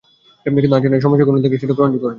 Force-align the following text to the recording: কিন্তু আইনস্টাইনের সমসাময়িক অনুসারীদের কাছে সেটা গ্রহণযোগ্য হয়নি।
কিন্তু 0.43 0.57
আইনস্টাইনের 0.61 1.01
সমসাময়িক 1.03 1.29
অনুসারীদের 1.31 1.51
কাছে 1.53 1.61
সেটা 1.63 1.75
গ্রহণযোগ্য 1.77 2.03
হয়নি। 2.05 2.09